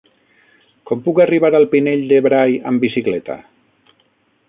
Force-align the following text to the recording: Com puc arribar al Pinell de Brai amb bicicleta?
Com 0.91 1.03
puc 1.09 1.21
arribar 1.25 1.53
al 1.59 1.69
Pinell 1.75 2.03
de 2.15 2.23
Brai 2.29 2.59
amb 2.71 2.87
bicicleta? 2.87 3.41